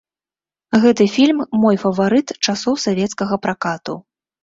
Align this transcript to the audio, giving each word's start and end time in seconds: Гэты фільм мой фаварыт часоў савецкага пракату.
Гэты 0.85 1.07
фільм 1.17 1.45
мой 1.65 1.79
фаварыт 1.83 2.37
часоў 2.45 2.83
савецкага 2.89 3.43
пракату. 3.49 3.93